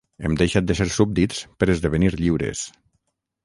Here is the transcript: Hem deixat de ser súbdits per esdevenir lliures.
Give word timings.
Hem 0.27 0.37
deixat 0.37 0.67
de 0.71 0.75
ser 0.79 0.87
súbdits 0.93 1.43
per 1.61 1.69
esdevenir 1.77 2.13
lliures. 2.17 2.67